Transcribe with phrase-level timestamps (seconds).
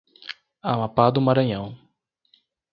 [0.63, 1.77] Amapá do Maranhão